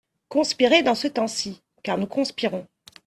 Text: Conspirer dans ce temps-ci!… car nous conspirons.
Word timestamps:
Conspirer 0.29 0.81
dans 0.81 0.95
ce 0.95 1.07
temps-ci!… 1.07 1.61
car 1.83 1.99
nous 1.99 2.07
conspirons. 2.07 2.65